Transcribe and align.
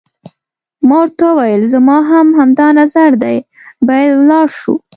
ما 0.87 0.95
ورته 1.03 1.23
وویل: 1.29 1.61
زما 1.73 1.97
هم 2.11 2.27
همدا 2.39 2.67
نظر 2.79 3.11
دی، 3.23 3.37
باید 3.87 4.09
ولاړ 4.19 4.47
شو. 4.59 4.73